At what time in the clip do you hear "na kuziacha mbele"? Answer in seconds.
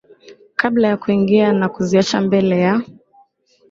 1.53-2.59